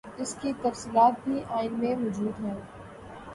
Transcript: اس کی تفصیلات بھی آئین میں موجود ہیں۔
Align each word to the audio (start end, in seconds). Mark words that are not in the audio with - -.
اس 0.17 0.35
کی 0.41 0.53
تفصیلات 0.61 1.19
بھی 1.23 1.41
آئین 1.49 1.73
میں 1.73 1.95
موجود 1.95 2.43
ہیں۔ 2.45 2.55